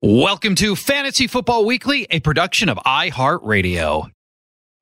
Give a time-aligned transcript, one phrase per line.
[0.00, 4.08] Welcome to Fantasy Football Weekly, a production of iHeartRadio.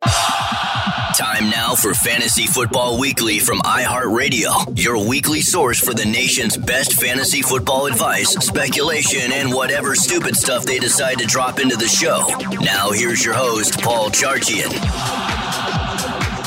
[0.05, 7.01] Time now for Fantasy Football Weekly from iHeartRadio, your weekly source for the nation's best
[7.01, 12.27] fantasy football advice, speculation, and whatever stupid stuff they decide to drop into the show.
[12.63, 14.69] Now, here's your host, Paul Charchian.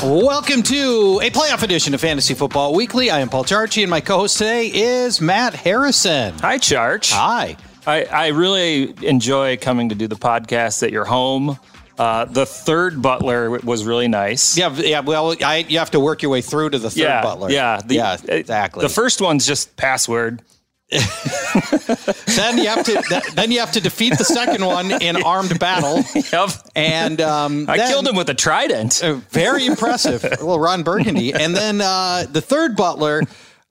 [0.03, 3.09] Welcome to a playoff edition of Fantasy Football Weekly.
[3.09, 6.37] I am Paul Charchian, and my co host today is Matt Harrison.
[6.37, 7.11] Hi, Charch.
[7.13, 7.57] Hi.
[7.87, 11.57] I, I really enjoy coming to do the podcast at your home.
[11.97, 14.57] Uh, the third butler was really nice.
[14.57, 15.01] Yeah, yeah.
[15.01, 17.49] Well, I, you have to work your way through to the third yeah, butler.
[17.51, 18.83] Yeah, the- yeah, uh, exactly.
[18.83, 20.41] The first one's just password.
[20.89, 26.03] then you have to then you have to defeat the second one in armed battle.
[26.31, 26.49] Yep.
[26.75, 29.03] And um, I then- killed him with a trident.
[29.03, 30.23] Uh, very impressive.
[30.41, 31.33] Well, Ron Burgundy.
[31.33, 33.23] And then uh, the third butler,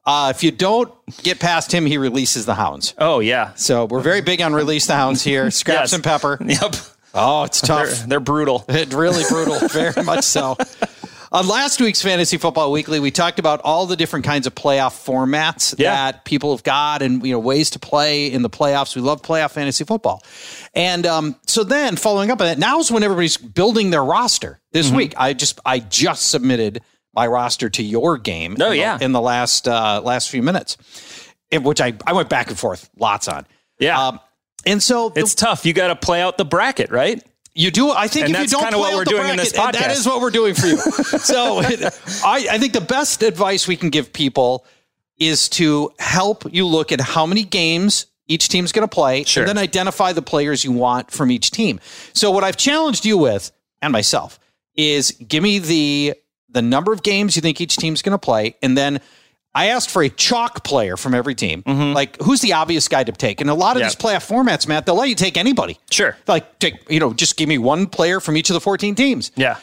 [0.09, 0.91] uh, if you don't
[1.23, 2.95] get past him, he releases the hounds.
[2.99, 3.53] Oh yeah.
[3.55, 5.51] So we're very big on release the hounds here.
[5.63, 5.93] Scraps Yes.
[5.93, 6.39] and pepper.
[6.45, 6.75] Yep.
[7.15, 8.07] Oh, it's They're, tough.
[8.07, 8.65] they're brutal.
[8.69, 10.57] It's really brutal, very much so.
[11.31, 14.95] On last week's Fantasy Football Weekly, we talked about all the different kinds of playoff
[15.05, 15.95] formats Yeah.
[16.13, 18.97] that people have got and you know ways to play in the playoffs.
[18.97, 20.23] We love playoff fantasy football.
[20.75, 24.59] And um, so then following up on that, now is when everybody's building their roster.
[24.73, 24.97] This Mm-hmm.
[24.97, 26.81] week, I just I just submitted
[27.15, 28.57] my roster to your game.
[28.61, 28.99] Oh, in the- yeah.
[29.01, 30.77] in the last uh, last few minutes,
[31.51, 33.47] in which I, I went back and forth lots on.
[33.79, 34.09] Yeah.
[34.09, 34.21] Um,
[34.67, 35.65] and so the- it's tough.
[35.67, 37.23] You got to play out the bracket, right?
[37.55, 37.91] you do.
[37.91, 39.81] I think And if you that's don't play what out we're the doing in bracket,
[39.81, 40.77] that is what we're doing for you.
[41.19, 44.65] so I, I think the best advice we can give people
[45.19, 49.43] is to help you look at how many games each team's going to play, Sure.
[49.43, 51.81] and then identify the players you want from each team.
[52.13, 53.51] So what I've challenged you with,
[53.83, 54.39] and myself,
[54.77, 56.15] is give me the
[56.59, 59.01] the number of games you think each team's going to play, and then.
[59.55, 61.63] I asked for a chalk player from every team.
[61.67, 63.41] Like, who's the obvious guy to take?
[63.41, 63.85] And a lot of Mm-hmm.
[63.85, 63.89] Yeah.
[63.89, 66.17] these playoff formats, Matt, they'll let you take anybody Sure.
[66.29, 69.33] like take you know just give me one player from each of the 14 teams
[69.37, 69.57] Yeah.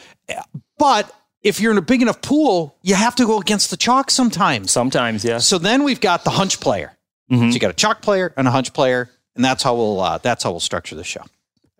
[0.76, 1.10] but
[1.42, 4.70] if you're in a big enough pool you have to go against the chalk sometimes
[4.72, 5.38] Sometimes, yeah.
[5.38, 6.92] so then we've got the hunch player
[7.30, 10.18] so you got a chalk player and a hunch player and that's how we'll uh,
[10.18, 11.22] that's how we'll structure the show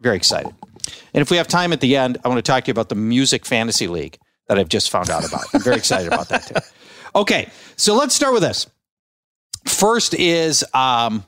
[0.01, 0.55] very excited
[1.13, 2.89] and if we have time at the end i want to talk to you about
[2.89, 4.17] the music fantasy league
[4.49, 6.55] that i've just found out about i'm very excited about that too
[7.15, 8.67] okay so let's start with this
[9.67, 11.25] first is um,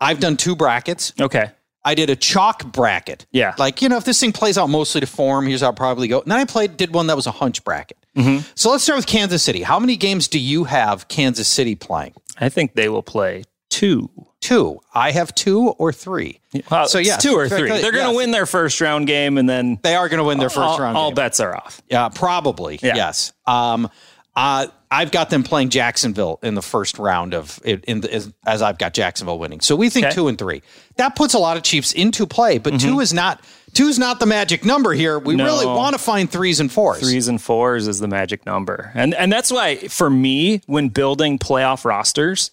[0.00, 1.50] i've done two brackets Okay.
[1.82, 3.24] I did a chalk bracket.
[3.32, 3.54] Yeah.
[3.56, 6.08] Like, you know, if this thing plays out mostly to form, here's how I'll probably
[6.08, 6.20] go.
[6.20, 7.96] And then I played, did one that was a hunch bracket.
[8.14, 8.46] Mm-hmm.
[8.54, 9.62] So let's start with Kansas City.
[9.62, 12.12] How many games do you have Kansas City playing?
[12.38, 14.10] I think they will play two.
[14.40, 14.80] Two.
[14.94, 16.40] I have two or three.
[16.70, 17.68] Well, So, yeah, two or three.
[17.68, 18.16] They're going to Yes.
[18.16, 20.78] win their first round game, and then They are going to win their first all,
[20.78, 20.96] round.
[20.96, 21.16] all game.
[21.16, 21.80] bets are off.
[21.90, 22.78] Yeah, probably.
[22.82, 22.96] Yeah.
[22.96, 23.32] Yes.
[23.46, 23.90] Um,
[24.34, 28.32] uh, I've got them playing Jacksonville in the first round of in, in the, as,
[28.46, 29.60] as I've got Jacksonville winning.
[29.60, 30.14] So we think Okay.
[30.14, 30.62] two and three.
[30.96, 33.40] That puts a lot of Chiefs into play, but two is not
[33.74, 35.18] two is not the magic number here.
[35.18, 35.38] We Mm-hmm.
[35.38, 35.44] No.
[35.44, 37.00] really want to find threes and fours.
[37.00, 38.90] Threes and fours is the magic number.
[38.94, 42.50] And and that's why for me, when building playoff rosters,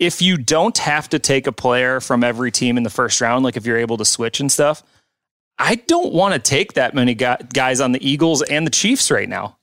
[0.00, 3.44] if you don't have to take a player from every team in the first round,
[3.44, 4.82] like if you're able to switch and stuff,
[5.58, 9.28] I don't want to take that many guys on the Eagles and the Chiefs right
[9.28, 9.58] now.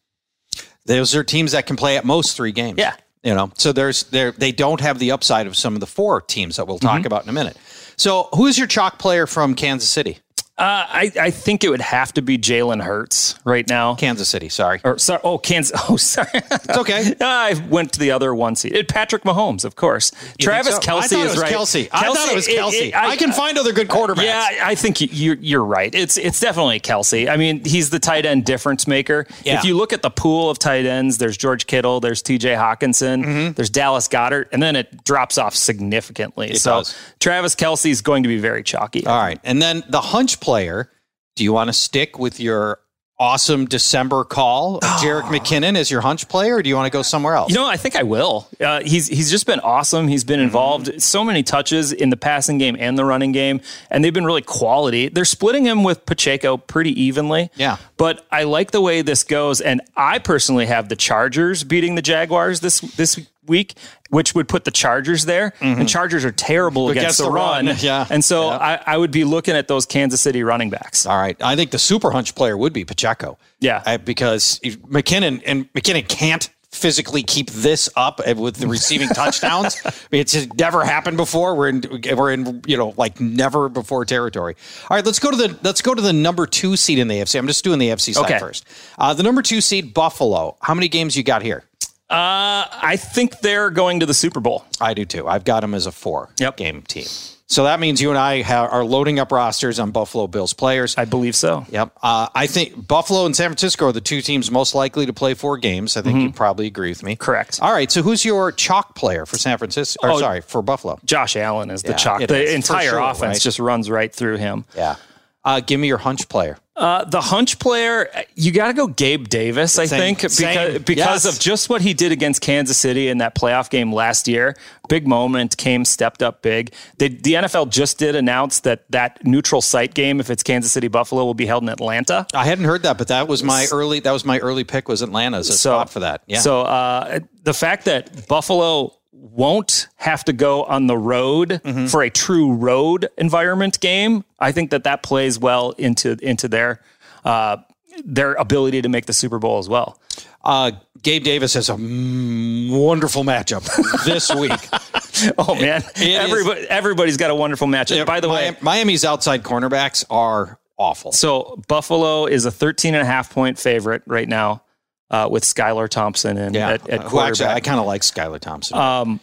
[0.86, 2.78] Those are teams that can play at most three games.
[2.78, 2.96] Yeah.
[3.24, 6.22] You know, so there's there they don't have the upside of some of the four
[6.22, 7.08] teams that we'll talk mm-hmm.
[7.08, 7.58] about in a minute.
[7.98, 10.20] So, who's your chalk player from Kansas City?
[10.58, 13.94] Uh, I, I think it would have to be Jalen Hurts right now.
[13.94, 14.82] Kansas City, sorry.
[14.84, 15.68] Or sorry, oh Kansas.
[15.90, 16.28] Oh, sorry.
[16.34, 17.14] It's okay.
[17.22, 18.74] I went to the other one seat.
[18.74, 20.12] It, Patrick Mahomes, of course.
[20.40, 20.82] You Travis so?
[20.82, 21.54] Kelce is right.
[21.54, 21.88] Kelce.
[21.92, 22.74] I thought it was Kelce.
[22.74, 24.24] It, it, I, I, can find other good quarterbacks.
[24.24, 25.94] Yeah, I think you're you're right.
[25.94, 27.30] It's it's definitely Kelce.
[27.30, 29.28] I mean, he's the tight end difference maker.
[29.44, 29.60] Yeah.
[29.60, 32.56] If you look at the pool of tight ends, there's George Kittle, there's T.J.
[32.56, 33.54] Hockenson, mm-hmm.
[33.54, 36.56] there's Dallas Goedert, and then it drops off significantly.
[36.56, 36.98] So does.
[37.20, 39.06] Travis Kelce is going to be very chalky.
[39.06, 40.90] All right, and then the hunch player
[41.36, 42.80] do you want to stick with your
[43.20, 46.96] awesome December call of Jerick McKinnon as your hunch player, or do you want to
[46.96, 47.50] go somewhere else?
[47.50, 48.48] You know, I think I will.
[48.60, 50.08] Uh, he's he's just been awesome.
[50.08, 51.00] He's been involved mm-hmm.
[51.00, 53.62] so many touches in the passing game and the running game,
[53.92, 55.10] and they've been really quality.
[55.10, 57.52] They're splitting him with Pacheco pretty evenly.
[57.56, 61.96] Yeah, but I like the way this goes, and I personally have the Chargers beating
[61.96, 63.76] the Jaguars this this week,
[64.10, 65.52] which would put the Chargers there.
[65.60, 65.82] Mm-hmm.
[65.82, 67.66] And Chargers are terrible against, against the, the run.
[67.68, 67.76] run.
[67.88, 68.08] Yeah.
[68.10, 68.58] And so yeah.
[68.58, 71.06] I, I, would be looking at those Kansas City running backs.
[71.06, 71.42] All right.
[71.42, 73.38] I think the super hunch player would be Pacheco.
[73.60, 73.84] Yeah.
[73.86, 79.82] I, because McKinnon and McKinnon can't physically keep this up with the receiving touchdowns.
[80.12, 81.56] it's never happened before.
[81.56, 81.84] We're in
[82.16, 84.56] we're in you know like never before territory.
[84.90, 87.16] All right, let's go to the let's go to the number two seed in the
[87.16, 87.38] AFC.
[87.38, 88.40] I'm just doing the AFC side okay.
[88.40, 88.66] first.
[88.98, 90.58] Uh, the number two seed Buffalo.
[90.62, 91.64] How many games you got here?
[92.10, 94.66] Uh, I think they're going to the Super Bowl.
[94.80, 95.28] I do too.
[95.28, 96.56] I've got them as a four yep.
[96.56, 97.08] game team.
[97.50, 100.98] So that means you and I have, are loading up rosters on Buffalo Bills players.
[100.98, 101.66] I believe so.
[101.70, 101.94] Yep.
[102.04, 105.34] Uh, I think Buffalo and San Francisco are the two teams most likely to play
[105.34, 105.96] four games.
[105.96, 106.28] I think mm-hmm.
[106.28, 107.16] you probably agree with me.
[107.16, 107.60] Correct.
[107.62, 107.90] All right.
[107.90, 110.06] So who's your chalk player for San Francisco?
[110.06, 111.00] Or oh, sorry, for Buffalo?
[111.06, 112.20] Josh Allen is the chalk.
[112.20, 113.42] The is, entire sure, offense right?
[113.42, 114.66] just runs right through him.
[114.76, 114.98] Yeah.
[115.48, 116.58] Uh, give me your hunch player.
[116.76, 120.00] Uh, the hunch player, you got to go Gabe Davis, I Same.
[120.00, 121.26] think, because, because yes.
[121.26, 124.58] of just what he did against Kansas City in that playoff game last year.
[124.90, 126.74] Big moment, came, stepped up big.
[126.98, 130.90] They, the NFL just did announce that that neutral site game, if it's Kansas City
[130.90, 132.28] Buffalo, will be held in Atlanta.
[132.34, 135.02] I hadn't heard that, but that was my early that was my early pick was
[135.02, 136.24] Atlanta as a so, spot for that.
[136.28, 136.42] Yeah.
[136.42, 141.88] So uh, the fact that Buffalo won't have to go on the road mm-hmm.
[141.88, 146.82] for a true road environment game, I think that that plays well into into their
[147.26, 147.58] uh,
[148.06, 150.00] their ability to make the Super Bowl as well.
[150.44, 150.72] Uh,
[151.02, 153.66] Gabe Davis has a wonderful matchup
[154.06, 155.34] this week.
[155.38, 157.98] oh man, Everybody, everybody's got a wonderful matchup.
[157.98, 161.12] Yeah, By the way, Miami's outside cornerbacks are awful.
[161.12, 164.64] So Buffalo is a 13 and a half point favorite right now
[165.10, 166.72] uh, with Skylar Thompson and yeah.
[166.72, 167.30] at, at quarterback.
[167.30, 168.78] Actually, I kind of like Skylar Thompson.
[168.78, 169.20] Um,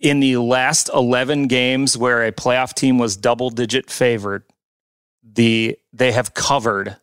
[0.00, 4.44] in the last 11 games where a playoff team was double digit favored,
[5.22, 6.96] the they have covered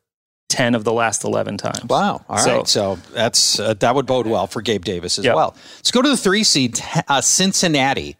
[0.50, 1.86] 10 of the last 11 times.
[1.86, 2.24] Wow.
[2.28, 2.68] All so, right.
[2.68, 5.36] so, that's uh, that would bode well for Gabe Davis as yep.
[5.36, 5.56] well.
[5.78, 8.18] Let's go to the 3 seed uh, Cincinnati.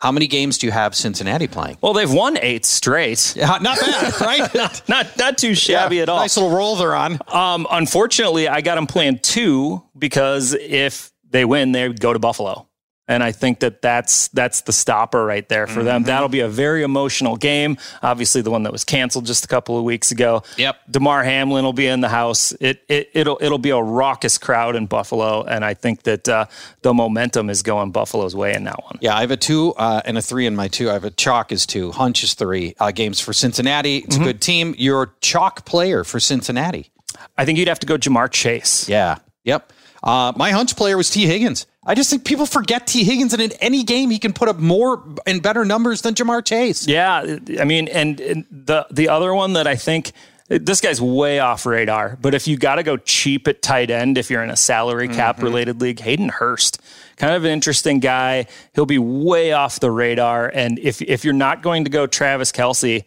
[0.00, 1.78] How many games do you have Cincinnati playing?
[1.80, 3.34] Well, they've won eight straight.
[3.34, 4.54] Yeah, not bad, right?
[4.54, 6.20] not, not, not too shabby yeah, at all.
[6.20, 7.18] Nice little roll they're on.
[7.26, 12.67] Um, unfortunately, I got them playing two because if they win, they go to Buffalo.
[13.08, 15.84] And I think that that's that's the stopper right there for mm-hmm.
[15.84, 16.02] them.
[16.04, 17.78] That'll be a very emotional game.
[18.02, 20.42] Obviously, the one that was canceled just a couple of weeks ago.
[20.58, 20.76] Yep.
[20.90, 22.52] Damar Hamlin will be in the house.
[22.60, 26.46] It, it it'll it'll be a raucous crowd in Buffalo, and I think that uh,
[26.82, 28.98] the momentum is going Buffalo's way in that one.
[29.00, 30.90] Yeah, I have a two uh, and a three in my two.
[30.90, 32.74] I have a chalk is two, hunch is three.
[32.78, 33.98] Uh, games for Cincinnati.
[33.98, 34.22] It's mm-hmm.
[34.22, 34.74] a good team.
[34.76, 36.90] Your chalk player for Cincinnati.
[37.36, 38.88] I think you'd have to go Ja'Marr Chase.
[38.88, 39.18] Yeah.
[39.44, 39.72] Yep.
[40.02, 41.66] Uh, my hunch player was Tee Higgins.
[41.88, 44.58] I just think people forget Tee Higgins, and in any game he can put up
[44.58, 46.86] more and better numbers than Ja'Marr Chase.
[46.86, 50.12] Yeah, I mean, and, and the the other one that I think
[50.48, 52.18] this guy's way off radar.
[52.20, 55.08] But if you got to go cheap at tight end, if you're in a salary
[55.08, 55.44] cap mm-hmm.
[55.44, 56.80] related league, Hayden Hurst,
[57.16, 58.46] kind of an interesting guy.
[58.74, 60.46] He'll be way off the radar.
[60.46, 63.04] And if if you're not going to go Travis Kelce,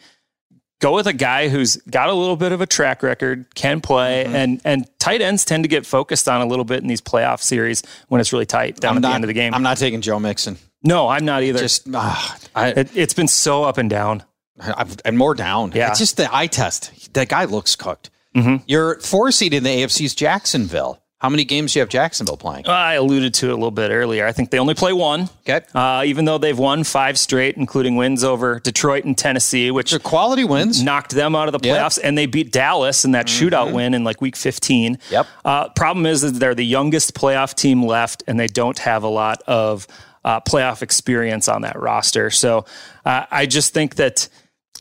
[0.80, 4.24] go with a guy who's got a little bit of a track record, can play,
[4.26, 4.36] mm-hmm.
[4.36, 7.42] and and tight ends tend to get focused on a little bit in these playoff
[7.42, 9.54] series when it's really tight down I'm at not, the end of the game.
[9.54, 10.58] I'm not taking Joe Mixon.
[10.84, 11.60] No, I'm not either.
[11.60, 12.16] Just uh,
[12.56, 14.24] I, it, has been so up and down,
[14.60, 15.72] I've, and more down.
[15.74, 17.14] Yeah, it's just the eye test.
[17.14, 18.10] That guy looks cooked.
[18.36, 18.64] Mm-hmm.
[18.68, 21.01] Your four seed in the AFC's Jacksonville.
[21.22, 22.66] How many games do you have Jacksonville playing?
[22.66, 24.26] I alluded to it a little bit earlier.
[24.26, 25.30] I think they only play one.
[25.48, 25.64] Okay.
[25.72, 30.00] Uh, even though they've won five straight, including wins over Detroit and Tennessee, which are
[30.00, 32.08] quality wins, knocked them out of the playoffs, yep.
[32.08, 33.48] and they beat Dallas in that mm-hmm.
[33.48, 34.98] shootout win in like week 15.
[35.12, 35.28] Yep.
[35.46, 39.08] Uh, problem is that they're the youngest playoff team left, and they don't have a
[39.08, 39.86] lot of
[40.26, 42.32] uh, playoff experience on that roster.
[42.32, 42.66] So
[43.06, 44.28] uh, I just think that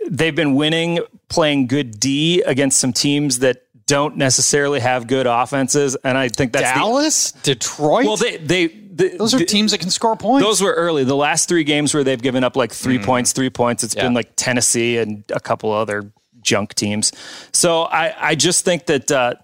[0.08, 5.96] they've been winning, playing good D against some teams that don't necessarily have good offenses,
[6.04, 8.06] and I think that's Dallas, the, Detroit.
[8.06, 8.66] Well, they they.
[8.68, 10.46] The, those are the, teams that can score points.
[10.46, 11.02] Those were early.
[11.02, 13.04] The last three games where they've given up like 3 mm.
[13.04, 13.82] points, three points.
[13.82, 14.02] It's yeah.
[14.02, 17.10] been like Tennessee and a couple other junk teams.
[17.52, 19.34] So I, I just think that uh,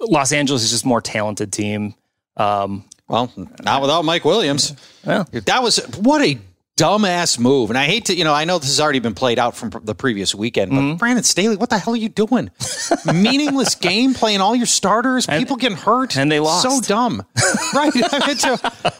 [0.00, 1.94] Los Angeles is just more talented team.
[2.36, 3.32] Um, well,
[3.62, 4.74] not without Mike Williams.
[5.04, 6.38] Well, that was what a
[6.80, 7.70] dumbass move.
[7.70, 9.70] And I hate to, you know, I know this has already been played out from
[9.84, 10.96] the previous weekend, but mm-hmm.
[10.96, 12.50] Brandon Staley, what the hell are you doing?
[13.06, 16.62] Meaningless game, playing all your starters, and, people getting hurt, and they lost.
[16.62, 17.24] So dumb,
[17.74, 17.92] right?
[18.38, 18.56] So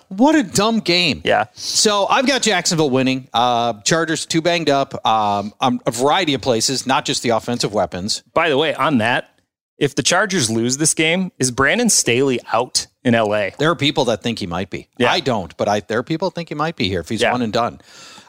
[0.09, 1.23] what a dumb game.
[1.25, 1.47] Yeah.
[1.55, 3.29] So I've got Jacksonville winning.
[3.33, 5.07] Uh, Chargers too banged up.
[5.07, 8.23] Um, um, a variety of places, not just the offensive weapons.
[8.35, 9.41] By the way, on that,
[9.79, 13.50] if the Chargers lose this game, is Brandon Staley out in LA?
[13.59, 14.88] There are people that think he might be.
[14.99, 15.11] Yeah.
[15.11, 17.23] I don't, but I, there are people that think he might be here if he's
[17.23, 17.33] yeah.
[17.33, 17.80] one and done.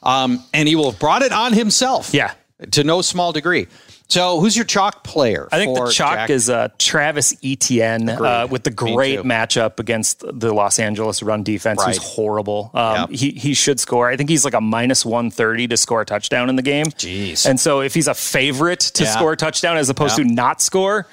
[0.03, 2.13] Um, and he will have brought it on himself.
[2.13, 2.33] Yeah.
[2.71, 3.67] To no small degree.
[4.11, 5.47] So, who's your chalk player?
[5.53, 6.29] I think the chalk Jack?
[6.29, 11.79] is uh, Travis Etienne uh, with the great matchup against the Los Angeles run defense,
[11.79, 11.95] right.
[11.95, 12.71] who's horrible.
[12.73, 13.09] Um, yep.
[13.09, 14.09] he, he should score.
[14.09, 16.87] I think he's like a minus 130 to score a touchdown in the game.
[16.87, 17.49] Jeez.
[17.49, 19.11] And so, if he's a favorite to yeah.
[19.11, 21.07] score a touchdown as opposed to not score,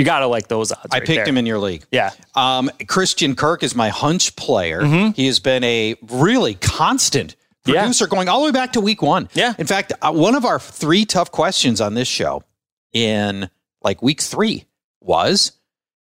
[0.00, 0.86] you got to like those odds.
[0.90, 1.26] I right picked there.
[1.26, 1.84] him in your league.
[1.92, 2.10] Yeah.
[2.34, 4.80] Um, Christian Kirk is my hunch player.
[4.80, 5.10] Mm-hmm.
[5.12, 8.08] He has been a really constant producer yeah.
[8.08, 9.28] going all the way back to week one.
[9.34, 9.52] Yeah.
[9.58, 12.42] In fact, uh, one of our three tough questions on this show
[12.94, 13.50] in
[13.82, 14.64] like week three
[15.00, 15.52] was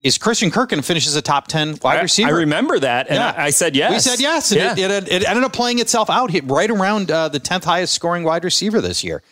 [0.04, 2.30] is Christian Kirk going to finish as a top 10 wide receiver?
[2.30, 3.08] I, I remember that.
[3.08, 3.34] And yeah.
[3.36, 3.92] I, I, said yes.
[3.92, 4.52] We said yes.
[4.52, 4.86] And yeah.
[4.86, 8.24] it, it, it, ended up playing itself out right around uh, the 10th highest scoring
[8.24, 9.24] wide receiver this year.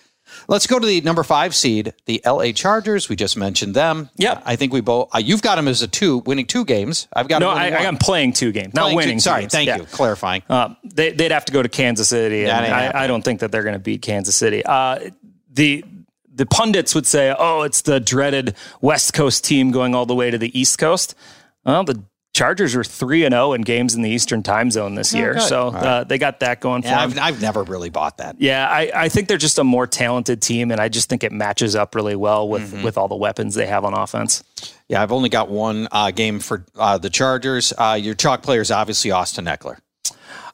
[0.48, 3.10] Let's go to the number five seed, the LA Chargers.
[3.10, 4.10] We just mentioned them.
[4.16, 5.10] Yeah, I think we both.
[5.14, 7.08] Uh, you've got them as a two, winning two games.
[7.14, 7.50] I've got no.
[7.50, 9.18] I, I am playing two games, not playing winning.
[9.18, 9.52] Two, sorry, games.
[9.52, 9.78] thank yeah.
[9.78, 10.44] you, clarifying.
[10.50, 13.52] Uh, they, would have to go to Kansas City, and I, I, don't think that
[13.52, 14.64] they're going to beat Kansas City.
[14.66, 15.12] Uh,
[15.52, 15.84] the
[16.34, 20.32] the pundits would say, "Oh, it's the dreaded West Coast team going all the way
[20.32, 21.16] to the East Coast."
[21.66, 22.04] Well, the
[22.36, 25.18] Chargers are three and zero oh in games in the Eastern Time Zone this oh,
[25.18, 25.84] year, so right.
[25.84, 27.24] uh, they got that going yeah, for them.
[27.24, 28.36] I've, I've, never really bought that.
[28.40, 31.32] Yeah, I, I, think they're just a more talented team, and I just think it
[31.32, 32.84] matches up really well with mm-hmm.
[32.84, 34.44] with all the weapons they have on offense.
[34.90, 37.72] Yeah, I've only got one uh, game for uh, the Chargers.
[37.78, 39.78] Uh, your chalk player is obviously Austin Ekeler.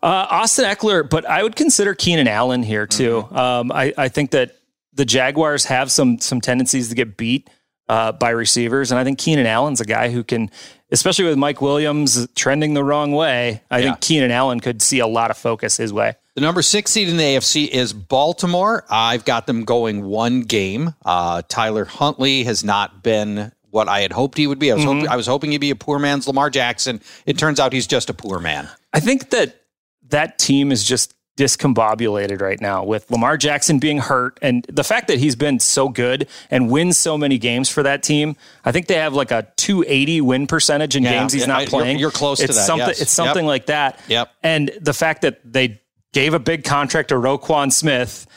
[0.03, 3.23] Uh, Austin Ekeler, but I would consider Keenan Allen here too.
[3.23, 3.35] Mm-hmm.
[3.35, 4.55] Um, I, I think that
[4.93, 7.49] the Jaguars have some some tendencies to get beat
[7.91, 8.89] uh, by receivers.
[8.91, 10.49] And I think Keenan Allen's a guy who can,
[10.91, 13.85] especially with Mike Williams trending the wrong way, I yeah.
[13.85, 16.15] think Keenan Allen could see a lot of focus his way.
[16.35, 18.85] The number six seed in the AFC is Baltimore.
[18.89, 20.93] I've got them going one game.
[21.03, 24.71] Uh, Tyler Huntley has not been what I had hoped he would be.
[24.71, 24.93] I was, mm-hmm.
[24.93, 27.01] hoping, I was hoping he'd be a poor man's Lamar Jackson.
[27.25, 28.69] It turns out he's just a poor man.
[28.93, 29.61] I think that
[30.09, 35.07] that team is just discombobulated right now with Lamar Jackson being hurt and the fact
[35.07, 38.35] that he's been so good and wins so many games for that team.
[38.65, 41.97] I think they have like a 280 win percentage in yeah, games he's not playing.
[41.97, 42.65] You're, you're close it's to that.
[42.65, 43.01] Something, yes.
[43.01, 43.49] It's something yep.
[43.49, 43.99] like that.
[44.07, 44.31] Yep.
[44.43, 45.81] And the fact that they
[46.13, 48.27] gave a big contract to Roquan Smith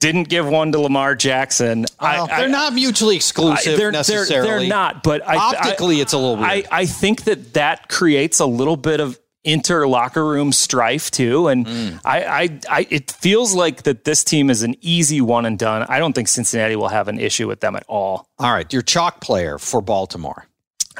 [0.00, 1.84] didn't give one to Lamar Jackson.
[2.00, 4.28] Well, I, they're I, not mutually exclusive they're, necessarily.
[4.28, 6.48] They're, they're not, but I, optically, it's a little weird.
[6.48, 11.48] I, I think that that creates a little bit of inter locker room strife too.
[11.48, 12.00] And mm.
[12.04, 15.86] I, I, I, it feels like that this team is an easy one and done.
[15.88, 18.28] I don't think Cincinnati will have an issue with them at all.
[18.38, 20.46] All right, your chalk player for Baltimore.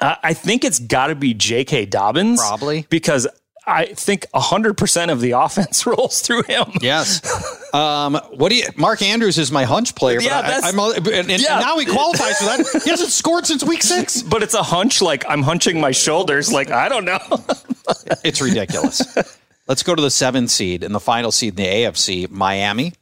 [0.00, 1.86] Uh, I think it's got to be J.K.
[1.86, 3.26] Dobbins, probably because
[3.68, 6.66] I think 100% of the offense rolls through him.
[6.80, 7.20] Yes.
[7.68, 11.28] Um, what do you, Mark Andrews is my hunch player, yeah, I, am and, and,
[11.28, 11.60] yeah.
[11.60, 12.82] now he qualifies for that.
[12.82, 14.22] He hasn't scored since week six.
[14.28, 16.50] But it's a hunch like I'm hunching my shoulders.
[16.50, 17.18] Like, I don't know.
[18.24, 19.02] it's ridiculous.
[19.66, 22.94] Let's go to the seventh seed and the final seed in the AFC, Miami.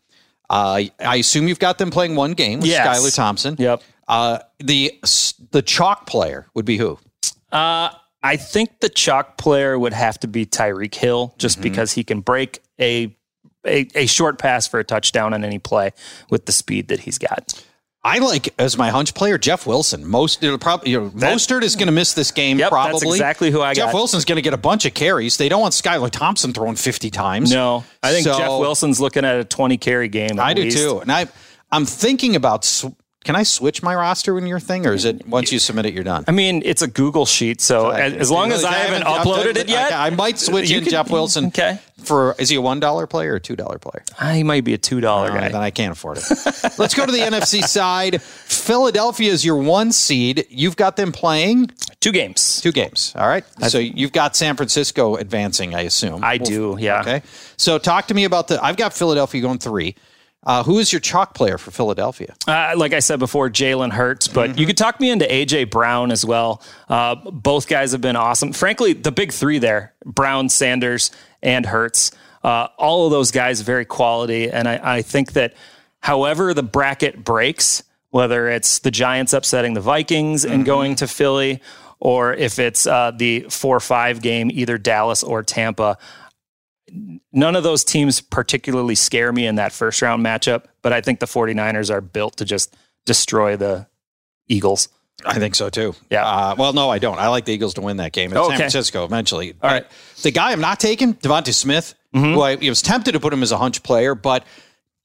[0.50, 3.00] Uh, I assume you've got them playing one game with yes.
[3.00, 3.54] Skylar Thompson.
[3.56, 3.82] Yep.
[4.08, 4.92] Uh, the
[5.52, 6.98] the chalk player would be who?
[7.52, 7.90] Uh,
[8.26, 11.62] I think the chalk player would have to be Tyreek Hill, just mm-hmm.
[11.62, 13.16] because he can break a,
[13.64, 15.92] a, a short pass for a touchdown on any play
[16.28, 17.64] with the speed that he's got.
[18.02, 20.06] I like as my hunch player Jeff Wilson.
[20.06, 22.58] Most it'll probably you know, that, Mostert is going to miss this game.
[22.58, 23.86] Yep, probably that's exactly who I Jeff got.
[23.88, 25.36] Jeff Wilson's going to get a bunch of carries.
[25.36, 27.52] They don't want Skylar Thompson throwing fifty times.
[27.52, 30.38] No, I think so, Jeff Wilson's looking at a twenty carry game.
[30.38, 30.76] I least.
[30.76, 31.26] do too, and I
[31.72, 32.94] I'm thinking about sw-
[33.26, 35.92] can I switch my roster in your thing, or is it once you submit it,
[35.92, 36.24] you're done?
[36.28, 39.92] I mean, it's a Google sheet, so as long as I haven't uploaded it yet,
[39.92, 41.46] I, I might switch in Jeff Wilson.
[41.46, 41.78] Okay.
[42.04, 44.04] For is he a one dollar player or two dollar player?
[44.18, 45.48] Uh, he might be a two dollar guy.
[45.48, 46.24] Then I can't afford it.
[46.78, 48.22] Let's go to the NFC side.
[48.22, 50.46] Philadelphia is your one seed.
[50.48, 51.70] You've got them playing
[52.06, 52.60] Two games.
[52.60, 53.12] Two games.
[53.16, 53.44] All right.
[53.66, 56.22] So you've got San Francisco advancing, I assume.
[56.22, 57.00] I do, yeah.
[57.00, 57.22] Okay.
[57.56, 58.62] So talk to me about the.
[58.62, 59.96] I've got Philadelphia going three.
[60.46, 62.32] Uh, who is your chalk player for Philadelphia?
[62.46, 66.12] Uh, like I said before, Jalen Hurts, but you could talk me into AJ Brown
[66.12, 66.62] as well.
[66.88, 68.52] Uh, both guys have been awesome.
[68.52, 71.10] Frankly, the big three there: Brown, Sanders,
[71.42, 72.12] and Hurts.
[72.44, 75.54] Uh, all of those guys very quality, and I, I think that
[75.98, 81.60] however the bracket breaks, whether it's the Giants upsetting the Vikings and going to Philly,
[81.98, 85.98] or if it's uh, the four-five game, either Dallas or Tampa.
[87.32, 91.20] None of those teams particularly scare me in that first round matchup, but I think
[91.20, 93.86] the 49ers are built to just destroy the
[94.48, 94.88] Eagles.
[95.24, 95.94] I think so too.
[96.10, 96.26] Yeah.
[96.26, 97.18] Uh, well, no, I don't.
[97.18, 98.32] I like the Eagles to win that game.
[98.32, 99.54] It's San Francisco eventually.
[99.62, 99.84] All right.
[99.84, 100.22] Mm-hmm.
[100.22, 103.52] The guy I'm not taking, DeVonta Smith, who I, was tempted to put him as
[103.52, 104.44] a hunch player, but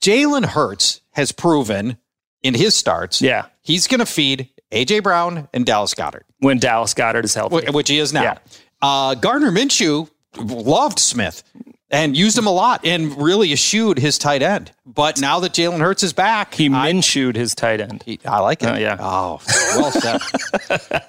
[0.01, 1.97] Jalen Hurts has proven
[2.43, 3.45] in his starts, Yeah.
[3.61, 7.69] he's going to feed AJ Brown and Dallas Goedert, When Dallas Goedert is healthy.
[7.71, 8.23] which he is now.
[8.23, 8.37] Yeah.
[8.81, 11.43] Uh, Gardner Minshew loved Smith
[11.91, 14.71] and used him a lot and really eschewed his tight end.
[14.85, 18.01] But now that Jalen Hurts is back, He Minshewed his tight end.
[18.05, 18.67] he- I like it.
[18.69, 18.97] Oh, yeah.
[18.99, 19.39] Oh,
[19.75, 20.21] well said.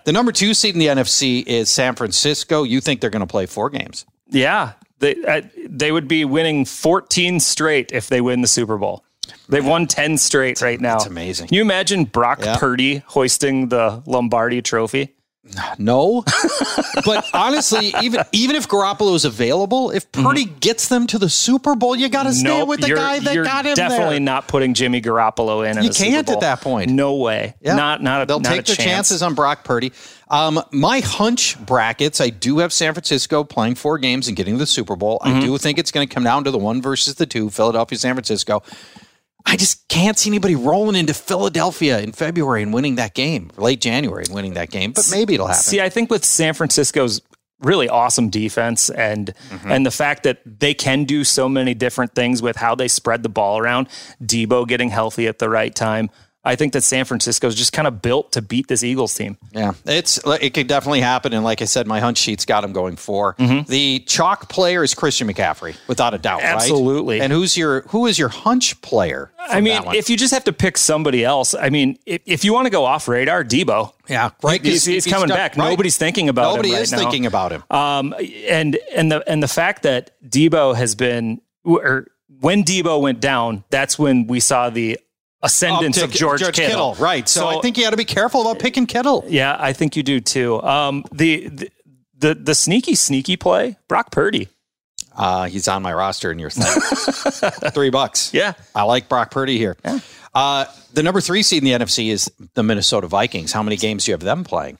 [0.04, 2.62] the number two seed in the NFC is San Francisco.
[2.64, 4.04] You think they're going to play four games?
[4.28, 4.72] Yeah.
[4.98, 9.04] They, uh, they would be winning 14 straight if they win the Super Bowl.
[9.48, 10.94] They've won 10 straight right now.
[10.94, 11.48] that's amazing.
[11.48, 12.56] Can you imagine Brock Yeah.
[12.56, 15.14] Purdy hoisting the Lombardi trophy?
[15.76, 16.22] No,
[17.04, 21.74] but honestly, even even if Garoppolo is available, if Purdy gets them to the Super
[21.74, 22.58] Bowl, you got to stay Mm-hmm.
[22.60, 24.20] Nope, with the guy that got him definitely there.
[24.20, 25.78] not putting Jimmy Garoppolo in.
[25.78, 26.90] in You Super can't at that point.
[26.92, 27.54] No way.
[27.60, 27.74] Yeah.
[27.74, 28.86] Not not a, They'll not take their chance.
[28.88, 29.92] chances on Brock Purdy.
[30.28, 34.66] Um, my hunch brackets, I do have San Francisco playing four games and getting the
[34.66, 35.18] Super Bowl.
[35.24, 35.36] Mm-hmm.
[35.38, 37.98] I do think it's going to come down to the one versus the two, Philadelphia,
[37.98, 38.62] San Francisco.
[39.46, 43.80] I just can't see anybody rolling into Philadelphia in February and winning that game, late
[43.80, 44.92] January and winning that game.
[44.92, 45.62] But maybe it'll happen.
[45.62, 47.20] See, I think with San Francisco's
[47.60, 49.70] really awesome defense and mm-hmm.
[49.70, 53.22] and the fact that they can do so many different things with how they spread
[53.22, 53.88] the ball around,
[54.22, 56.10] Debo getting healthy at the right time.
[56.44, 59.38] I think that San Francisco is just kind of built to beat this Eagles team.
[59.52, 61.32] Yeah, it's it could definitely happen.
[61.32, 63.36] And like I said, my hunch sheet's got him going 4
[63.68, 66.40] The chalk player is Christian McCaffrey, without a doubt.
[66.40, 66.48] right?
[66.48, 66.56] Mm-hmm.
[66.58, 67.20] Absolutely.
[67.20, 69.30] And who's your who is your hunch player?
[69.38, 72.52] I mean, if you just have to pick somebody else, I mean, if, if you
[72.52, 73.92] want to go off radar, Debo.
[74.08, 74.64] yeah, right.
[74.64, 75.56] He's, he's if coming stuck- back.
[75.56, 75.70] right.
[75.70, 77.62] Nobody's thinking about Nobody him right is thinking about him.
[77.70, 78.14] Um,
[78.48, 82.08] and and the and the fact that Debo has been, or
[82.40, 84.98] when Debo went down, that's when we saw the
[85.42, 86.94] ascendance of George, Kittle.
[86.98, 87.28] Right.
[87.28, 89.24] So, I think you got to be careful about picking Kittle.
[89.28, 90.62] yeah, I think you do too.
[90.62, 91.70] Um, the, the
[92.18, 94.48] the the sneaky sneaky play, Brock Purdy.
[95.14, 97.50] Uh, he's on my roster in your thing.
[97.72, 98.32] Three bucks.
[98.32, 98.54] Yeah.
[98.74, 99.76] I like Brock Purdy here.
[100.34, 103.52] Uh, the number three seed in the NFC is the Minnesota Vikings.
[103.52, 104.78] How many games do you have them playing?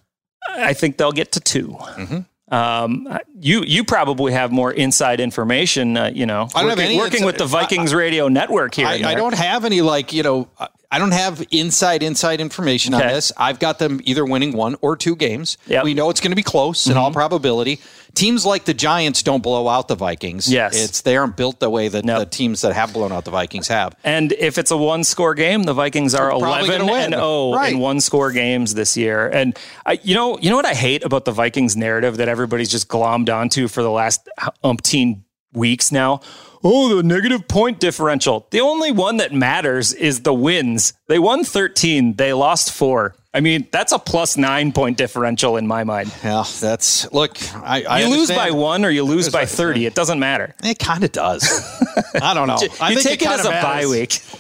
[0.49, 2.19] I think they'll get to 2 Mm-hmm.
[2.53, 5.97] Um, you you probably have more inside information.
[5.97, 8.87] Uh, you know, I don't have working, any working with the Vikings radio network here.
[8.87, 10.49] I, I don't have any like you know.
[10.93, 13.33] I- don't have inside inside information on this.
[13.37, 15.57] I've got them either winning one or two games.
[15.67, 15.79] Yep.
[15.79, 15.85] Mm-hmm.
[15.87, 17.81] We know it's going to be close in all probability.
[18.15, 20.47] Teams like the Giants don't blow out the Vikings.
[20.53, 20.79] Yes.
[20.79, 22.19] it's they aren't built the way that Nope.
[22.19, 23.97] the teams that have blown out the Vikings have.
[24.05, 27.73] And if it's a one score game, the Vikings are eleven and zero Right.
[27.73, 29.29] in one score games this year.
[29.29, 32.71] And I, you know, you know what I hate about the Vikings narrative that everybody's
[32.71, 34.29] just glommed onto for the last
[34.63, 36.21] umpteen weeks now?
[36.65, 38.47] Oh, the negative point differential.
[38.51, 40.93] The only one that matters is the wins.
[41.09, 43.15] They won 13, they lost 4.
[43.35, 46.15] I mean, that's a plus 9 point differential in my mind.
[46.23, 47.37] Yeah, that's look.
[47.57, 50.55] I, I You lose by 1 or you lose by 30, it doesn't matter.
[50.63, 51.43] It kind of does.
[52.23, 52.59] I don't know.
[52.81, 54.21] I you think take it, kind as a bye week.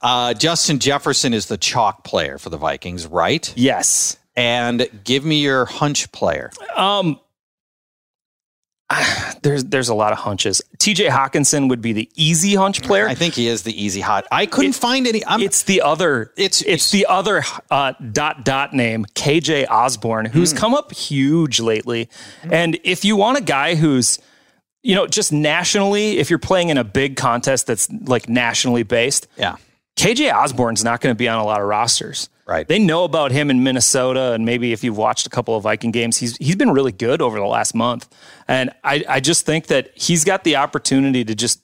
[0.00, 3.52] Uh, Justin Jefferson is the chalk player for the Vikings, right?
[3.56, 4.16] Yes.
[4.36, 6.50] And give me your hunch player.
[9.42, 10.62] there's there's a lot of hunches.
[10.78, 13.08] TJ Hockenson would be the easy hunch player.
[13.08, 14.26] I think he is the easy hot.
[14.30, 15.24] I couldn't find any.
[15.26, 20.26] I'm, it's the other It's- it's it's the other uh, dot dot name KJ Osborn
[20.26, 20.58] who's Hmm.
[20.58, 22.08] come up huge lately.
[22.50, 24.18] And if you want a guy who's
[24.82, 29.26] you know just nationally if you're playing in a big contest that's like nationally based,
[29.36, 29.56] yeah.
[29.96, 32.28] KJ Osborn's not going to be on a lot of rosters.
[32.46, 32.68] Right.
[32.68, 35.90] They know about him in Minnesota, and maybe if you've watched a couple of Viking
[35.90, 38.08] games, he's he's been really good over the last month.
[38.46, 41.60] And I, I just think that he's got the opportunity to just,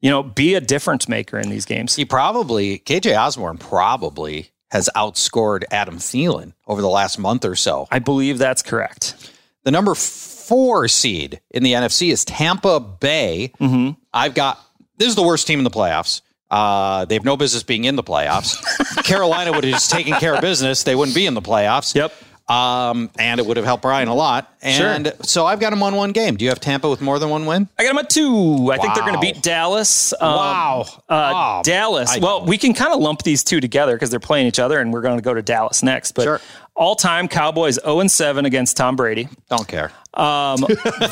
[0.00, 1.94] you know, be a difference maker in these games.
[1.94, 7.86] He probably KJ Osborn probably has outscored Adam Thielen over the last month or so.
[7.90, 9.32] I believe that's correct.
[9.64, 13.52] The number four seed in the NFC is Tampa Bay.
[13.60, 14.00] Mm-hmm.
[14.14, 14.58] I've got
[14.96, 16.22] this is the worst team in the playoffs.
[16.50, 18.56] Uh, they have no business being in the playoffs.
[19.04, 21.94] Carolina would have just taken care of business; they wouldn't be in the playoffs.
[21.94, 22.12] Yep.
[22.50, 24.50] Um, and it would have helped Brian a lot.
[24.62, 25.14] And Sure.
[25.20, 26.36] so I've got him on one game.
[26.36, 27.68] Do you have Tampa with more than one win?
[27.78, 28.70] I got them at two.
[28.72, 30.14] I think they're going to beat Dallas.
[30.14, 30.86] Um, Wow.
[31.10, 32.10] Uh, Oh, Dallas.
[32.10, 32.46] I well, know.
[32.46, 35.02] we can kind of lump these two together because they're playing each other, and we're
[35.02, 36.12] going to go to Dallas next.
[36.12, 36.40] But Sure.
[36.74, 39.28] all time Cowboys 0 and 7 against Tom Brady.
[39.50, 39.92] Don't care.
[40.14, 40.64] Um,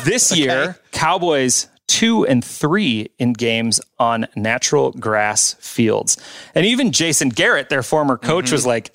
[0.05, 6.17] this year, Cowboys two and three in games on natural grass fields.
[6.53, 8.53] And even Jason Garrett, their former coach, Mm-hmm.
[8.55, 8.91] was like,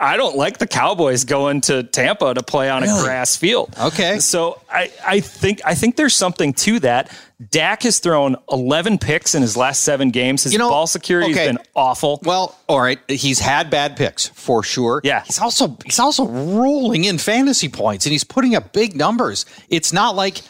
[0.00, 3.72] I don't like the Cowboys going to Tampa to play on a grass field.
[3.80, 4.18] Okay.
[4.18, 7.16] So I, I think I think there's something to that.
[7.50, 10.42] Dak has thrown 11 picks in his last seven games.
[10.42, 11.44] His You know, ball security okay.
[11.46, 12.18] has been awful.
[12.24, 12.98] Well, all right.
[13.08, 15.00] He's had bad picks for sure.
[15.04, 15.22] Yeah.
[15.24, 19.46] He's also he's also rolling in fantasy points and he's putting up big numbers.
[19.68, 20.42] It's not like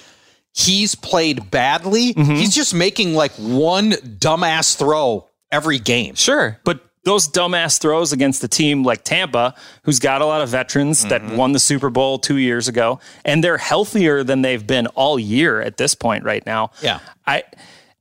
[0.54, 2.14] he's played badly.
[2.14, 2.36] Mm-hmm.
[2.36, 6.14] He's just making like one dumbass throw every game.
[6.14, 10.48] Sure, but those dumbass throws against a team like Tampa, who's got a lot of
[10.48, 14.86] veterans that won the Super Bowl two years ago, and they're healthier than they've been
[14.88, 16.70] all year at this point right now.
[16.82, 17.00] Yeah.
[17.26, 17.44] I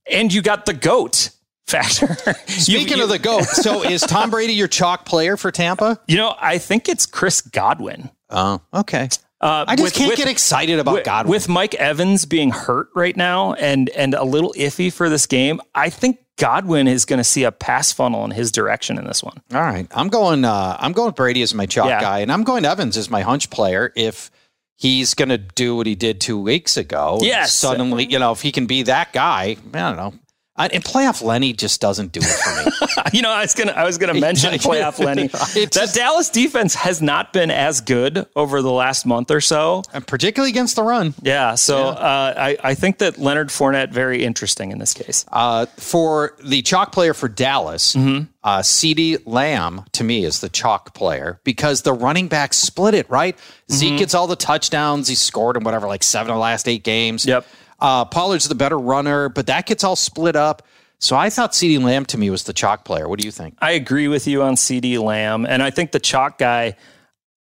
[0.09, 1.31] and you got the goat
[1.67, 2.15] factor.
[2.47, 5.99] Speaking of the GOAT, so is Tom Brady your chalk player for Tampa?
[6.07, 8.09] you know, I think it's Chris Godwin.
[8.29, 9.09] Oh, okay.
[9.43, 11.31] Uh, I just with- can't with- get excited about with, Godwin.
[11.31, 15.59] with Mike Evans being hurt right now and and a little iffy for this game.
[15.75, 19.21] I think Godwin is going to see a pass funnel in his direction in this
[19.21, 19.41] one.
[19.53, 20.45] All right, I'm going.
[20.45, 21.99] Uh, I'm going Brady as my chalk Yeah.
[22.01, 23.91] guy, and I'm going Evans as my hunch player.
[23.95, 24.31] If
[24.77, 27.53] he's going to do what he did two weeks ago, Yes.
[27.53, 30.13] suddenly, you know, if he can be that guy, I don't know.
[30.55, 32.71] I, and playoff Lenny just doesn't do it for me.
[33.11, 35.27] You know, I was gonna I was gonna mention playoff Lenny.
[35.67, 39.83] That Dallas defense has not been as good over the last month or so.
[39.93, 41.13] and particularly against the run.
[41.21, 45.25] Yeah, so Uh, I I think that Leonard Fournette very interesting in this case.
[45.31, 48.25] Uh, for the chalk player for Dallas, Mm-hmm.
[48.43, 53.09] uh, CeeDee Lamb to me is the chalk player because the running backs split it,
[53.09, 53.35] right?
[53.37, 53.73] Mm-hmm.
[53.75, 55.07] Zeke gets all the touchdowns.
[55.07, 57.25] He scored in whatever, like seven of the last eight games.
[57.25, 57.45] Yep.
[57.83, 60.65] Uh, Pollard's the better runner, but that gets all split up.
[60.99, 63.09] So I thought CeeDee Lamb to me was the chalk player.
[63.09, 63.57] What do you think?
[63.61, 66.77] I agree with you on CeeDee Lamb, and I think the chalk guy.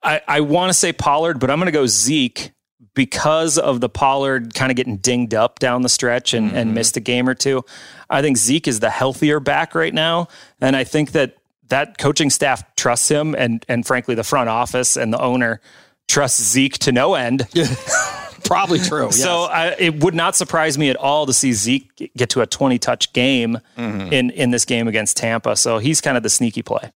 [0.02, 2.50] I, I want to say Pollard, but I'm going to go Zeke
[2.94, 6.96] because of the Pollard kind of getting dinged up down the stretch and, and missed
[6.96, 7.64] a game or two.
[8.10, 10.28] I think Zeke is the healthier back right now,
[10.60, 11.36] and I think that
[11.68, 15.60] that coaching staff trusts him, and and frankly, the front office and the owner
[16.08, 17.46] trusts Zeke to no end.
[18.44, 19.10] Probably true.
[19.10, 22.46] So I, it would not surprise me at all to see Zeke get to a
[22.46, 24.12] 20 touch game mm-hmm.
[24.12, 25.56] in in this game against Tampa.
[25.56, 26.92] So he's kind of the sneaky play.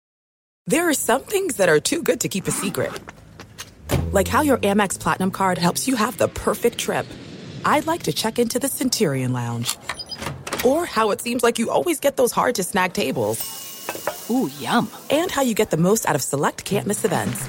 [0.66, 2.92] There are some things that are too good to keep a secret.
[4.10, 7.06] Like how your Amex Platinum card helps you have the perfect trip.
[7.64, 9.76] I'd like to check into the Centurion Lounge.
[10.64, 13.38] Or how it seems like you always get those hard to snag tables.
[14.30, 14.90] Ooh, yum.
[15.10, 17.48] And how you get the most out of select can't miss events.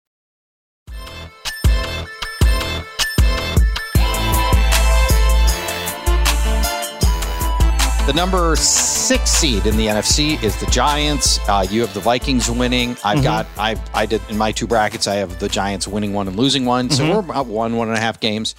[8.07, 11.39] The number six seed in the NFC is the Giants.
[11.47, 12.91] Uh, you have the Vikings winning.
[13.05, 13.23] I've Mm-hmm.
[13.23, 15.07] got I I did in my two brackets.
[15.07, 16.89] I have the Giants winning one and losing one.
[16.89, 17.13] So Mm-hmm.
[17.13, 18.55] we're about one one and a half games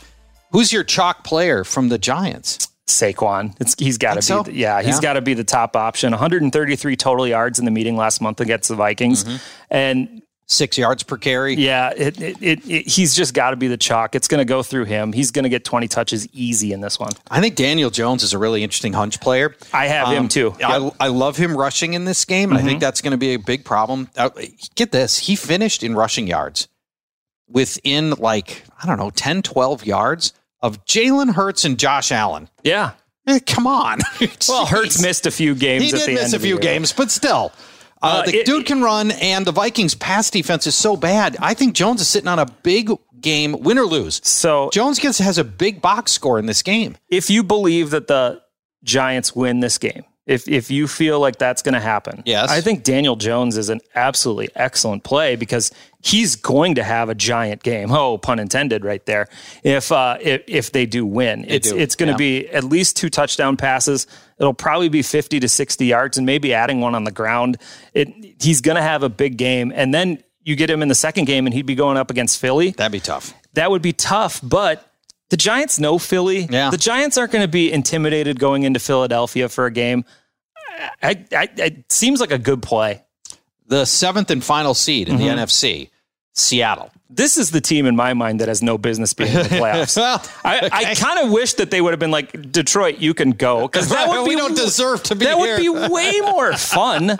[0.52, 2.68] Who's your chalk player from the Giants?
[2.86, 3.54] Saquon.
[3.58, 4.42] It's, he's got to be, so?
[4.42, 5.00] the, yeah, he's Yeah.
[5.00, 6.10] got to be the top option.
[6.12, 9.36] 133 total yards in the meeting last month against the Vikings, Mm-hmm.
[9.70, 11.54] and Six yards per carry.
[11.54, 14.14] yeah, it, it, it, it- he's just got to be the chalk.
[14.14, 15.12] It's going to go through him.
[15.12, 17.10] He's going to get 20 touches easy in this one.
[17.30, 19.56] I think Daniel Jones is a really interesting hunch player.
[19.72, 20.54] I have him too.
[20.56, 20.70] I, Yep.
[20.82, 21.02] Mm-hmm.
[21.02, 23.38] I love him rushing in this game, and I think that's going to be a
[23.38, 24.08] big problem.
[24.16, 24.30] Uh,
[24.74, 26.68] get this, he finished in rushing yards
[27.48, 32.48] within like, I don't know, 10, 12 yards of Jalen Hurts and Josh Allen.
[32.62, 32.92] Yeah.
[33.26, 34.00] Eh, come on.
[34.48, 34.66] Well.
[34.66, 35.84] Hurts missed a few games.
[35.84, 37.52] He at did the miss end a few games, but still.
[38.02, 41.36] Uh, Uh, the it- dude can run, and the Vikings' pass defense is so bad.
[41.40, 44.20] I think Jones is sitting on a big game, win or lose.
[44.24, 46.96] So Jones gets has a big box score in this game.
[47.08, 48.40] if you believe that the
[48.82, 52.50] Giants win this game, if if you feel like that's going to happen, Yes.
[52.50, 57.14] I think Daniel Jones is an absolutely excellent play because he's going to have a
[57.14, 57.90] giant game.
[57.90, 59.28] Oh, pun intended, right there.
[59.64, 62.42] If uh, if, if they do win, it's do, it's going to yeah.
[62.42, 64.06] be at least two touchdown passes.
[64.38, 67.58] It'll probably be fifty to sixty yards, and maybe adding one on the ground.
[67.92, 68.08] It
[68.40, 71.24] he's going to have a big game, and then you get him in the second
[71.24, 73.34] game, and he'd be going up against Philly That'd be tough.
[73.54, 74.91] that would be tough, but
[75.32, 76.46] the Giants know Philly.
[76.50, 76.68] Yeah.
[76.68, 80.04] The Giants aren't going to be intimidated going into Philadelphia for a game.
[81.02, 83.02] I, I, it seems like a good play.
[83.66, 85.24] The seventh and final seed in Mm-hmm.
[85.36, 85.88] the NFC,
[86.34, 86.90] Seattle.
[87.08, 89.96] This is the team in my mind that has no business being in the playoffs.
[90.02, 92.98] Well, I, I kind of wish that they would have been like Detroit.
[92.98, 95.54] You can go because that would we be don't deserve to be that here.
[95.72, 97.10] would be way more fun.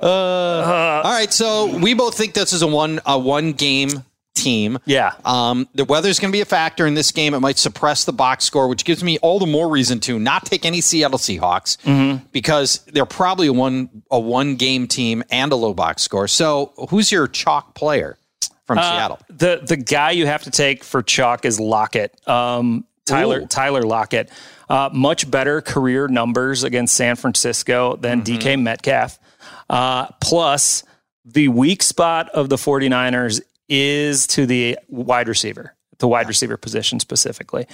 [0.00, 4.04] All right, so we both think this is a one a one game
[4.46, 4.78] team.
[4.84, 5.12] Yeah.
[5.24, 7.34] Um, the weather's going to be a factor in this game.
[7.34, 10.46] It might suppress the box score, which gives me all the more reason to not
[10.46, 12.26] take any Seattle Seahawks Mm-hmm.
[12.32, 16.28] because they're probably a one a one game team and a low box score.
[16.28, 18.18] So, who's your chalk player
[18.66, 19.18] from Seattle?
[19.28, 22.12] the the guy you have to take for chalk is Lockett.
[22.28, 23.46] Um, Tyler Ooh.
[23.46, 24.30] Tyler Lockett.
[24.68, 28.48] Uh, much better career numbers against San Francisco than Mm-hmm.
[28.48, 29.18] DK Metcalf.
[29.70, 30.82] Uh, plus,
[31.24, 37.00] the weak spot of the 49ers is to the wide receiver, the wide receiver position
[37.00, 37.66] specifically.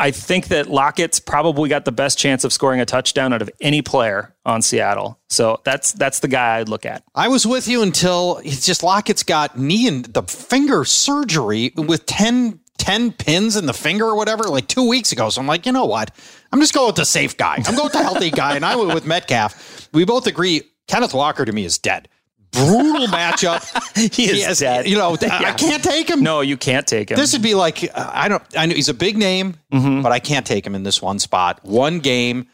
[0.00, 3.50] I think that Lockett's probably got the best chance of scoring a touchdown out of
[3.60, 5.20] any player on Seattle.
[5.28, 7.04] So that's that's the guy I'd look at.
[7.14, 12.06] I was with you until it's just Lockett's got knee and the finger surgery with
[12.06, 15.28] 10, 10 pins in the finger or whatever, like two weeks ago.
[15.28, 16.10] So I'm like, you know what?
[16.50, 17.56] I'm just going with the safe guy.
[17.56, 18.56] I'm going with the healthy guy.
[18.56, 19.90] And I went with Metcalf.
[19.92, 22.08] We both agree Kenneth Walker to me is dead.
[22.52, 23.60] Brutal matchup.
[24.14, 24.86] He is has- dead.
[24.88, 26.22] You know, I can't take him.
[26.22, 27.16] No, you can't take him.
[27.16, 28.42] This would be like uh, I don't.
[28.56, 30.02] I know he's a big name, Mm-hmm.
[30.02, 31.60] but I can't take him in this one spot.
[31.64, 32.46] One game,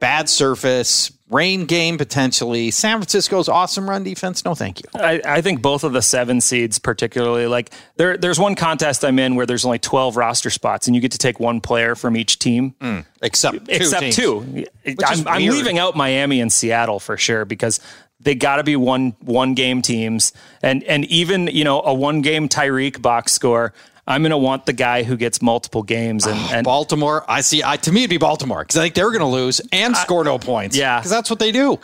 [0.00, 2.70] bad surface, rain game potentially.
[2.70, 4.44] San Francisco's awesome run defense.
[4.44, 4.88] No, thank you.
[4.94, 9.18] I, I think both of the seven seeds, particularly, like there, there's one contest I'm
[9.18, 12.16] in where there's only 12 roster spots, and you get to take one player from
[12.16, 12.74] each team,
[13.22, 14.16] Except two except teams.
[14.16, 14.64] two.
[15.06, 17.80] I'm, I'm leaving out Miami and Seattle for sure because
[18.24, 20.32] they got to be one one game teams,
[20.62, 23.72] and and even you know a one game Tyreek box score.
[24.06, 27.24] I'm going to want the guy who gets multiple games, and, and Baltimore.
[27.26, 27.62] I see.
[27.64, 30.24] I to me, it'd be Baltimore because I think they're going to lose and score
[30.24, 30.76] no points.
[30.76, 30.98] yeah.
[30.98, 31.78] because that's what they do.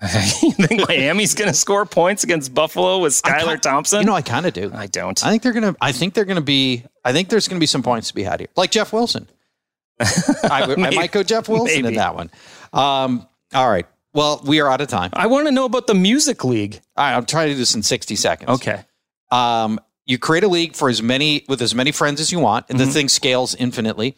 [0.02, 3.98] you think Miami's going to score points against Buffalo with Skylar Thompson?
[3.98, 4.70] You know, I kind of do.
[4.72, 5.20] I don't.
[5.26, 5.74] I think they're gonna.
[5.80, 6.84] I think they're gonna be.
[7.04, 9.28] I think there's gonna be some points to be had here, like Jeff Wilson.
[10.00, 12.30] I, would- I might go Jeff Wilson in that one.
[12.72, 13.86] Um, all right.
[14.14, 15.10] Well, we are out of time.
[15.12, 16.80] I want to know about the music league.
[16.96, 18.50] All right, I'm trying to do this in 60 seconds.
[18.50, 18.82] Okay.
[19.30, 22.66] Um, you create a league for as many with as many friends as you want,
[22.68, 22.86] and Mm-hmm.
[22.88, 24.16] the thing scales infinitely.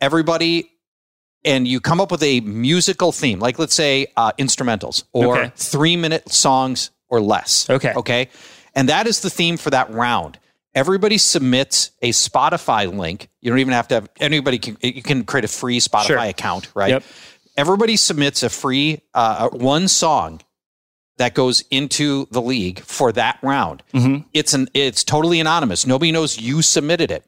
[0.00, 0.70] Everybody,
[1.44, 5.52] and you come up with a musical theme, like let's say uh, instrumentals or Okay.
[5.56, 7.68] three minute songs or less.
[7.70, 7.92] Okay.
[7.94, 8.28] Okay.
[8.74, 10.38] And that is the theme for that round.
[10.74, 13.28] Everybody submits a Spotify link.
[13.40, 16.18] You don't even have to have anybody can you can create a free Spotify Sure.
[16.18, 16.90] account, right?
[16.90, 17.02] Yep.
[17.56, 20.40] Everybody submits a free uh, one song
[21.18, 23.82] that goes into the league for that round.
[23.94, 24.28] Mm-hmm.
[24.34, 25.86] It's an it's totally anonymous.
[25.86, 27.24] Nobody knows you submitted it.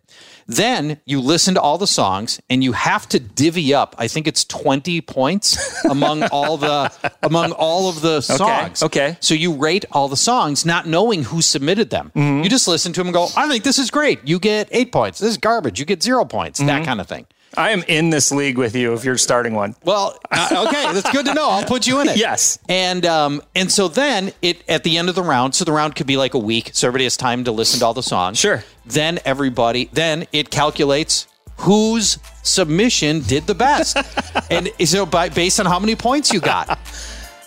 [0.46, 3.94] Then you listen to all the songs and you have to divvy up.
[3.98, 8.82] I think it's 20 points among all the among all of the songs.
[8.82, 9.16] okay.
[9.20, 12.12] So you rate all the songs not knowing who submitted them.
[12.14, 12.44] Mm-hmm.
[12.44, 14.92] You just listen to them and go, "I think this is great." You get 8
[14.92, 15.18] points.
[15.18, 15.78] This is garbage.
[15.78, 16.60] You get 0 points.
[16.60, 16.66] Mm-hmm.
[16.66, 17.26] That kind of thing.
[17.56, 19.74] I am in this league with you if you're starting one.
[19.84, 21.48] Well, uh, okay, that's good to know.
[21.48, 22.18] I'll put you in it.
[22.28, 22.58] Yes.
[22.68, 25.94] And um, and so then it at the end of the round, so the round
[25.94, 28.38] could be like a week, so everybody has time to listen to all the songs.
[28.38, 28.64] Sure.
[28.84, 33.96] Then everybody, then it calculates whose submission did the best,
[34.50, 36.78] and so by based on how many points you got.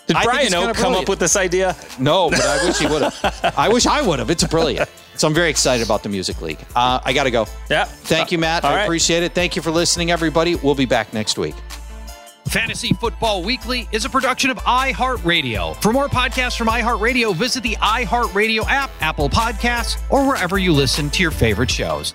[0.06, 1.02] Did Brian Oak come brilliant.
[1.02, 1.76] up with this idea?
[1.98, 3.54] No, but I wish he would have.
[3.56, 4.30] I wish I would have.
[4.30, 4.88] It's brilliant.
[5.22, 6.58] So I'm very excited about the Music League.
[6.74, 7.46] Uh, I got to go.
[7.70, 7.84] Yeah.
[7.84, 8.64] Thank you, Matt.
[8.64, 8.82] All I right.
[8.82, 9.32] appreciate it.
[9.36, 10.56] Thank you for listening, everybody.
[10.56, 11.54] We'll be back next week.
[12.48, 15.80] Fantasy Football Weekly is a production of iHeartRadio.
[15.80, 21.08] For more podcasts from iHeartRadio, visit the iHeartRadio app, Apple Podcasts, or wherever you listen
[21.10, 22.14] to your favorite shows.